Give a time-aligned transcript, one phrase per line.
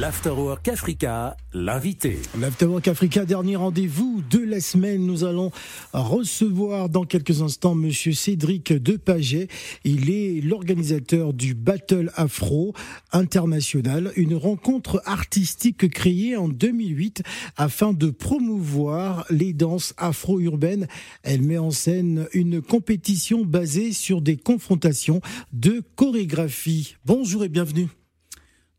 [0.00, 2.18] L'Afterwork Africa, l'invité.
[2.40, 5.06] L'Afterwork Africa, dernier rendez-vous de la semaine.
[5.06, 5.52] Nous allons
[5.92, 9.46] recevoir dans quelques instants Monsieur Cédric Depaget.
[9.84, 12.74] Il est l'organisateur du Battle Afro
[13.12, 17.22] International, une rencontre artistique créée en 2008
[17.56, 20.88] afin de promouvoir les danses afro-urbaines.
[21.22, 25.20] Elle met en scène une compétition basée sur des confrontations
[25.52, 26.96] de chorégraphie.
[27.04, 27.88] Bonjour et bienvenue.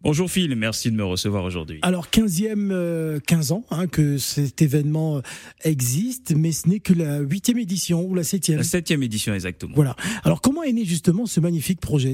[0.05, 1.79] Bonjour Phil, merci de me recevoir aujourd'hui.
[1.81, 5.21] Alors 15e, 15 euh, ans hein, que cet événement euh,
[5.63, 8.59] existe, mais ce n'est que la huitième édition ou la septième.
[8.59, 9.73] La septième édition exactement.
[9.73, 9.95] Voilà.
[10.23, 12.13] Alors comment est né justement ce magnifique projet?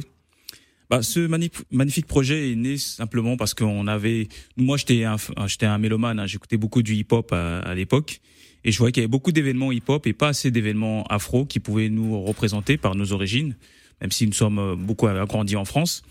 [0.90, 1.20] Bah, ce
[1.70, 6.27] magnifique projet est né simplement parce qu'on avait, moi j'étais un, j'étais un mélomane, hein,
[6.27, 8.21] j'écoutais beaucoup du hip-hop à, l'époque,
[8.63, 11.60] et je voyais qu'il y avait beaucoup d'événements hip-hop et pas assez d'événements afro qui
[11.60, 13.58] pouvaient nous représenter par nos origines,
[13.99, 16.04] même si nous sommes euh, beaucoup agrandis en France.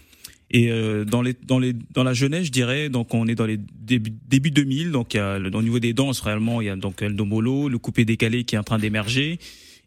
[0.50, 3.46] Et euh, dans les dans les dans la jeunesse, je dirais, donc on est dans
[3.46, 6.70] les débuts début 2000, donc il y a au niveau des danses réellement, il y
[6.70, 9.38] a donc El Domolo, le coupé décalé qui est en train d'émerger.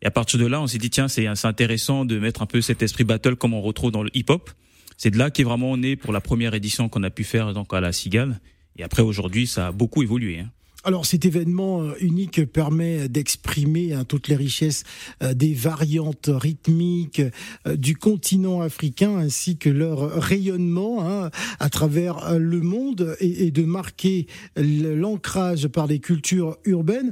[0.02, 2.61] Et à partir de là, on s'est dit tiens, c'est intéressant de mettre un peu
[2.61, 4.52] cet esprit battle comme on retrouve dans le hip-hop.
[4.97, 7.73] C'est de là qu'est vraiment né pour la première édition qu'on a pu faire donc
[7.73, 8.39] à la Cigale.
[8.77, 10.39] Et après aujourd'hui, ça a beaucoup évolué.
[10.39, 10.50] Hein.
[10.86, 14.84] Alors cet événement euh, unique permet d'exprimer hein, toutes les richesses
[15.22, 17.22] euh, des variantes rythmiques
[17.67, 23.64] euh, du continent africain ainsi que leur rayonnement hein, à travers le monde et, de
[23.64, 27.11] marquer l'ancrage par les cultures urbaines.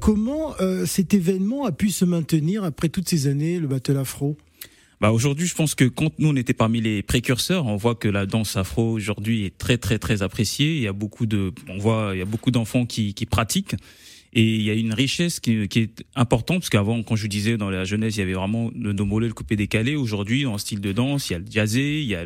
[0.00, 0.54] Comment
[0.86, 4.36] cet événement a pu se maintenir après toutes ces années, le Battle Afro?
[5.00, 8.08] Bah aujourd'hui, je pense que quand nous on était parmi les précurseurs, on voit que
[8.08, 10.74] la danse afro aujourd'hui est très très très appréciée.
[10.74, 13.76] Il y a beaucoup de, on voit, il y a beaucoup d'enfants qui, qui pratiquent.
[14.34, 17.70] Et il y a une richesse qui, est importante, parce qu'avant, quand je disais, dans
[17.70, 19.96] la jeunesse, il y avait vraiment le domolé, le coupé décalé.
[19.96, 22.24] Aujourd'hui, en style de danse, il y a le jazzé, il y a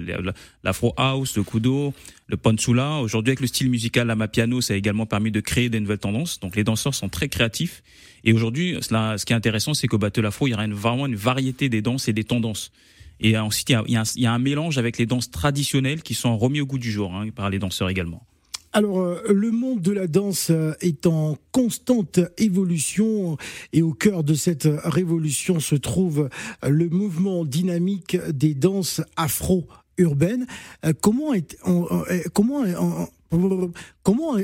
[0.65, 1.95] l'afro house, le kudo,
[2.27, 2.99] le pansula.
[2.99, 5.99] Aujourd'hui, avec le style musical la piano, ça a également permis de créer des nouvelles
[5.99, 6.41] tendances.
[6.41, 7.83] Donc, les danseurs sont très créatifs.
[8.25, 11.07] Et aujourd'hui, ce qui est intéressant, c'est qu'au Battle Afro, il y aura une, vraiment
[11.07, 12.73] une variété des danses et des tendances.
[13.21, 14.99] Et ensuite, il y, a, il, y a un, il y a un mélange avec
[14.99, 18.27] les danses traditionnelles qui sont remis au goût du jour hein, par les danseurs également.
[18.75, 23.37] Alors, euh, le monde de la danse euh, est en constante évolution
[23.75, 26.31] et au cœur de cette révolution se trouve
[26.67, 30.47] le mouvement dynamique des danses afro-urbaines.
[30.87, 31.59] Euh, comment est,
[32.33, 32.65] comment,
[34.03, 34.37] comment,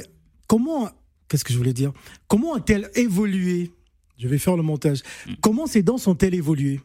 [0.47, 0.91] comment,
[1.29, 1.93] qu'est-ce que je voulais dire?
[2.27, 3.71] Comment a-t-elle évolué?
[4.19, 5.03] Je vais faire le montage.
[5.27, 5.33] Hmm.
[5.41, 6.81] Comment ces danses ont-elles évolué?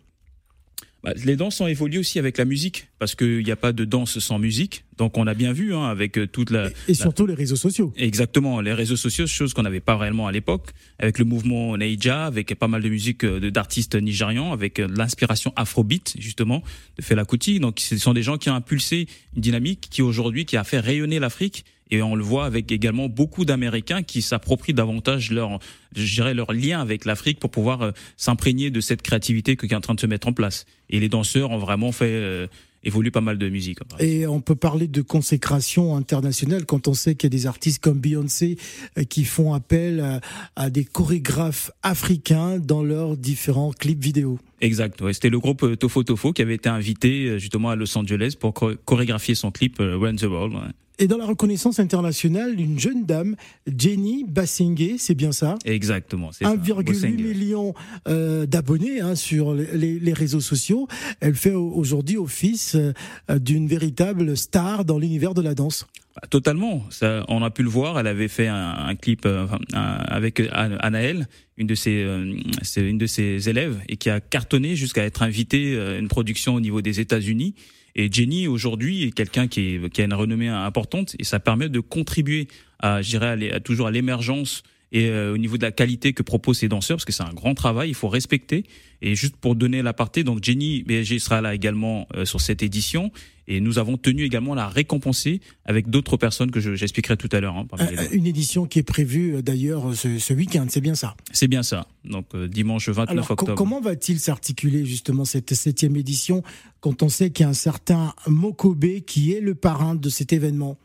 [1.04, 3.84] Bah, les danses ont évolué aussi avec la musique, parce qu'il n'y a pas de
[3.84, 4.86] danse sans musique.
[4.98, 6.70] Donc on a bien vu hein, avec euh, toute la...
[6.88, 7.92] Et surtout les réseaux sociaux.
[7.98, 10.70] Exactement, les réseaux sociaux, chose qu'on n'avait pas réellement à l'époque,
[11.00, 15.52] avec le mouvement Neija, avec pas mal de musique euh, d'artistes nigérians, avec euh, l'inspiration
[15.58, 16.64] afrobeat justement
[16.98, 17.60] de Fela Kuti.
[17.60, 20.80] Donc ce sont des gens qui ont impulsé une dynamique qui aujourd'hui qui a fait
[20.80, 25.60] rayonner l'Afrique et on le voit avec également beaucoup d'Américains qui s'approprient davantage leur,
[25.96, 29.76] je dirais, leur lien avec l'Afrique pour pouvoir euh, s'imprégner de cette créativité qui est
[29.76, 30.66] en train de se mettre en place.
[30.90, 32.48] Et les danseurs ont vraiment fait euh,
[32.84, 33.80] évoluer pas mal de musique.
[34.00, 37.82] Et on peut parler de consécration internationale quand on sait qu'il y a des artistes
[37.82, 38.58] comme Beyoncé
[38.98, 40.20] euh, qui font appel
[40.56, 44.40] à, des chorégraphes africains dans leurs différents clips vidéo.
[44.62, 45.02] Exact.
[45.02, 45.14] Ouais.
[45.14, 48.54] C'était le groupe Tofo Tofo qui avait été invité justement à Los Angeles pour
[48.86, 50.74] chorégraphier son clip Run the World.
[51.00, 55.58] Et dans la reconnaissance internationale, une jeune dame, Jenny Bassingé, c'est bien ça?
[55.66, 56.30] Exactement.
[56.30, 57.74] 1,8 million
[58.08, 60.88] euh, d'abonnés hein, sur les, les, réseaux sociaux.
[61.20, 62.94] Elle fait aujourd'hui office euh,
[63.40, 65.88] d'une véritable star dans l'univers de la danse.
[66.16, 66.84] Bah, totalement.
[66.92, 68.00] Ça, on a pu le voir.
[68.00, 71.28] Elle avait fait un, un clip euh, avec Anaël,
[71.58, 72.36] une de ses, euh,
[72.78, 76.60] une de ses élèves, et qui a cartonné jusqu'à être invitée à une production au
[76.60, 77.56] niveau des États-Unis.
[77.96, 81.80] Et Jenny aujourd'hui est quelqu'un qui, qui a une renommée importante et ça permet de
[81.80, 82.48] contribuer
[82.80, 86.60] à, dirais, à, toujours à l'émergence et euh, au niveau de la qualité que proposent
[86.60, 88.64] ces danseurs, parce que c'est un grand travail, il faut respecter.
[89.02, 93.12] Et juste pour donner l'aparté, donc Jenny BSG sera là également euh, sur cette édition,
[93.48, 97.40] et nous avons tenu également à la récompenser avec d'autres personnes que j'expliquerai tout à
[97.40, 97.58] l'heure.
[97.58, 101.16] Hein, euh, une édition qui est prévue d'ailleurs ce, ce week-end, c'est bien ça?
[101.32, 103.56] C'est bien ça, donc dimanche 29 Alors, octobre.
[103.56, 106.44] Comment va-t-il s'articuler justement cette septième édition
[106.80, 110.34] quand on sait qu'il y a un certain Mokobe qui est le parrain de cet
[110.34, 110.78] événement?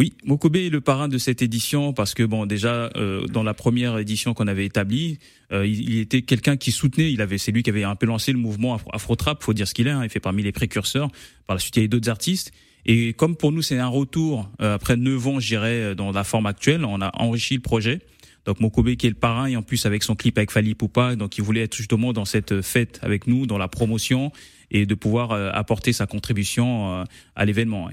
[0.00, 3.52] Oui, Mokobe est le parrain de cette édition parce que bon déjà euh, dans la
[3.52, 5.18] première édition qu'on avait établie,
[5.52, 8.32] euh, il, était quelqu'un qui soutenait, il avait c'est lui qui avait un peu lancé
[8.32, 11.10] le mouvement Afro, Trap, faut dire ce qu'il est, hein, il fait parmi les précurseurs.
[11.46, 12.50] Par la suite, il y a d'autres artistes
[12.86, 16.24] et comme pour nous c'est un retour euh, après neuf ans, je dirais dans la
[16.24, 18.00] forme actuelle, on a enrichi le projet.
[18.46, 21.14] Donc Mokobe qui est le parrain et en plus avec son clip avec Fali Poupa,
[21.14, 24.32] donc il voulait être justement dans cette fête avec nous, dans la promotion
[24.70, 27.04] et de pouvoir apporter sa contribution
[27.36, 27.90] à l'événement.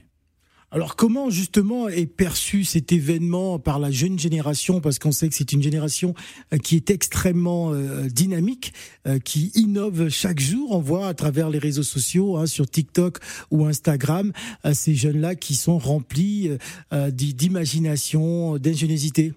[0.69, 4.81] Alors comment justement est perçu cet événement par la jeune génération?
[4.81, 6.13] Parce qu'on sait que c'est une génération
[6.53, 8.73] euh, qui est extrêmement euh, dynamique,
[9.07, 10.73] euh, qui innove chaque jour.
[10.73, 13.19] On voit à travers les réseaux sociaux, hein, sur TikTok
[13.49, 14.33] ou Instagram,
[14.73, 16.49] ces jeunes-là qui sont remplis
[16.91, 19.33] d'imagination, d'ingéniosité.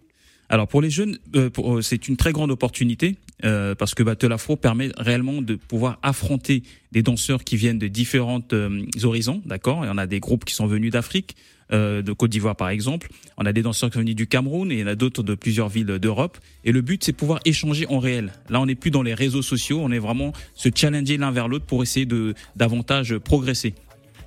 [0.50, 1.16] Alors pour les jeunes,
[1.80, 6.64] c'est une très grande opportunité euh, parce que Battle Afro permet réellement de pouvoir affronter
[6.90, 9.86] des danseurs qui viennent de différentes euh, horizons, d'accord?
[9.86, 11.36] Y en a des groupes qui sont venus d'Afrique,
[11.72, 13.10] euh, de Côte d'Ivoire par exemple.
[13.36, 15.22] On a des danseurs qui sont venus du Cameroun et il y en a d'autres
[15.22, 16.36] de plusieurs villes d'Europe.
[16.64, 18.32] Et le but, c'est pouvoir échanger en réel.
[18.48, 21.46] Là, on n'est plus dans les réseaux sociaux, on est vraiment se challenger l'un vers
[21.46, 23.74] l'autre pour essayer de davantage progresser.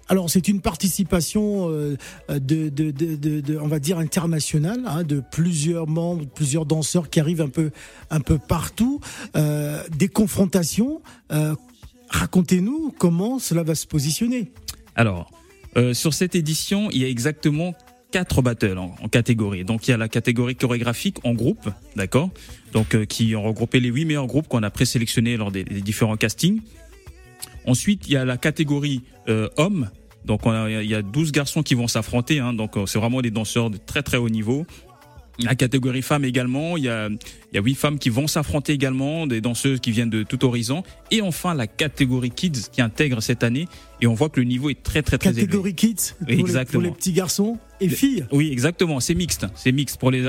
[0.09, 1.97] Alors c'est une participation euh,
[2.29, 7.71] de, on va dire internationale, hein, de plusieurs membres, plusieurs danseurs qui arrivent un peu,
[8.09, 8.99] un peu partout,
[9.35, 11.01] euh, des confrontations.
[11.31, 11.55] Euh,
[12.09, 14.51] Racontez-nous comment cela va se positionner.
[14.95, 15.31] Alors
[15.93, 17.73] sur cette édition, il y a exactement
[18.11, 19.65] quatre battles en, catégorie.
[19.65, 22.29] Donc il y a la catégorie chorégraphique en groupe, d'accord?
[22.73, 26.61] Donc qui ont regroupé les huit meilleurs groupes qu'on a présélectionnés lors des, différents castings.
[27.65, 29.89] Ensuite, il y a la catégorie euh, hommes.
[30.25, 32.39] Donc il y a 12 garçons qui vont s'affronter.
[32.39, 34.65] Hein, donc euh, c'est vraiment des danseurs de très très haut niveau.
[35.39, 38.73] La catégorie femmes également, il y a, il y a 8 femmes qui vont s'affronter
[38.73, 40.83] également, des danseuses qui viennent de tout horizon.
[41.09, 43.67] Et enfin la catégorie kids qui intègre cette année.
[44.01, 45.45] Et on voit que le niveau est très très très élevé.
[45.45, 46.81] Catégorie kids pour, exactement.
[46.83, 48.99] Les, pour les petits garçons et filles Oui, exactement.
[48.99, 49.47] C'est mixte.
[49.55, 49.99] C'est mixte.
[49.99, 50.25] Pour les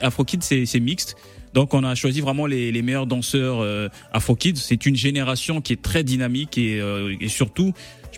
[0.00, 1.16] Afro Kids, c'est mixte.
[1.52, 4.56] Donc on a choisi vraiment les, les meilleurs danseurs euh, Afro Kids.
[4.56, 7.72] C'est une génération qui est très dynamique et, euh, et surtout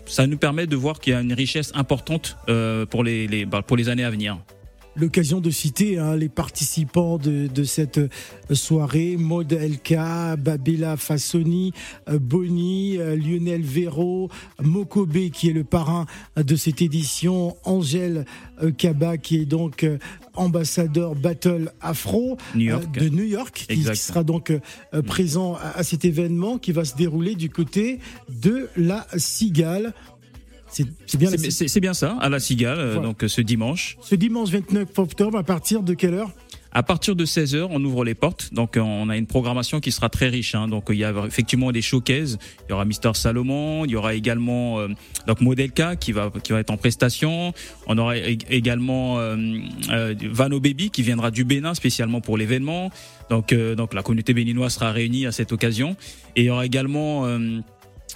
[0.05, 3.45] ça nous permet de voir qu'il y a une richesse importante euh, pour les, les
[3.45, 4.37] bah, pour les années à venir
[4.95, 7.99] l'occasion de citer hein, les participants de, de, cette
[8.51, 9.17] soirée.
[9.17, 9.95] Maud LK,
[10.37, 11.73] Babila Fassoni,
[12.09, 14.29] euh, Bonnie, euh, Lionel Véro,
[14.61, 16.05] Mokobe qui est le parrain
[16.35, 18.25] de cette édition, Angèle
[18.61, 19.85] euh, Kaba qui est donc
[20.35, 24.51] ambassadeur Battle Afro de New York, qui, sera donc
[25.05, 27.99] présent à, à, cet événement qui va se dérouler du côté
[28.41, 29.93] de la Cigale.
[30.73, 31.29] C'est bien,
[31.81, 33.97] bien ça, à la Cigale, euh, donc ce dimanche.
[34.01, 36.31] Ce dimanche 29 octobre, à partir de quelle heure?
[36.75, 38.51] À partir de 16h, on ouvre les portes.
[38.51, 40.55] Donc, on a une programmation qui sera très riche.
[40.55, 40.67] Hein.
[40.67, 42.39] Donc, il y a effectivement des showcases.
[42.67, 43.85] Il y aura Mister Salomon.
[43.85, 44.87] Il y aura également euh,
[45.27, 47.53] donc Modelka qui va qui va être en prestation.
[47.85, 49.37] On aura également euh,
[49.91, 52.89] euh, Vano Baby qui viendra du Bénin spécialement pour l'événement.
[53.29, 55.95] Donc, donc la communauté béninoise sera réunie à cette occasion.
[56.35, 57.25] Et il y aura également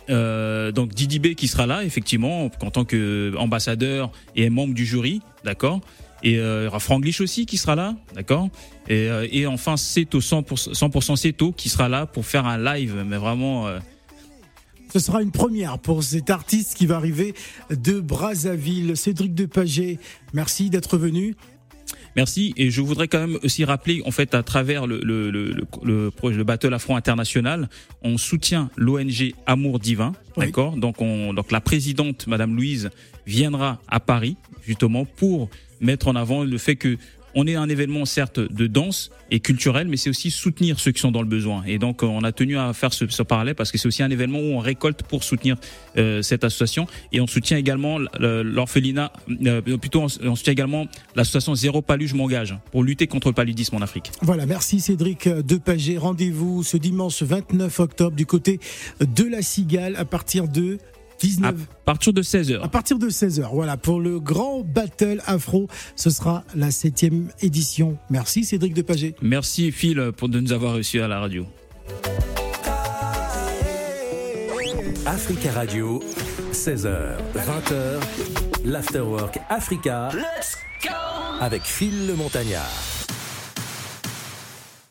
[0.09, 5.21] euh, donc Didi B qui sera là effectivement en tant qu'ambassadeur et membre du jury,
[5.43, 5.81] d'accord.
[6.23, 8.49] Et euh, il y aura Franglish aussi qui sera là, d'accord.
[8.87, 13.03] Et, euh, et enfin Seto 100%, 100% Seto qui sera là pour faire un live,
[13.05, 13.67] mais vraiment.
[13.67, 13.79] Euh,
[14.91, 17.35] ce sera une première pour cet artiste qui va arriver
[17.69, 19.99] de Brazzaville, Cédric Depaget.
[20.33, 21.35] Merci d'être venu.
[22.17, 22.53] Merci.
[22.57, 25.53] Et je voudrais quand même aussi rappeler, en fait, à travers le, le, le,
[25.83, 27.69] le, le Battle Afro International,
[28.01, 30.13] on soutient l'ONG Amour Divin.
[30.35, 30.75] D'accord?
[30.75, 32.89] Donc, on, donc la présidente, Madame Louise,
[33.27, 34.35] viendra à Paris,
[34.65, 35.49] justement, pour
[35.79, 36.97] mettre en avant le fait que
[37.37, 40.99] on est un événement certes de danse et culturel, mais c'est aussi soutenir ceux qui
[40.99, 41.63] sont dans le besoin.
[41.67, 44.39] Et donc on a tenu à faire ce, parallèle parce que c'est aussi un événement
[44.39, 45.55] où on récolte pour soutenir
[45.97, 49.13] euh, cette association et on soutient également l'orphelinat,
[49.45, 53.75] euh, plutôt on, soutient également l'association Zéro Palu, je m'engage pour lutter contre le paludisme
[53.75, 54.11] en Afrique.
[54.23, 55.99] Voilà, merci Cédric Depager.
[55.99, 58.59] Rendez-vous ce dimanche 29 octobre du côté
[58.99, 60.79] de la Cigale à partir de
[61.19, 61.45] 19.
[61.47, 61.53] À
[61.85, 62.61] partir de 16h.
[62.61, 67.97] À partir de 16h, voilà, pour le grand battle afro, ce sera la septième édition.
[68.09, 69.15] Merci Cédric Depager.
[69.21, 71.45] Merci Phil pour de nous avoir reçus à la radio.
[75.05, 76.03] Africa Radio,
[76.51, 78.01] 16h, 20h,
[78.65, 80.09] l'Afterwork Africa,
[81.39, 82.96] avec Phil le Montagnard.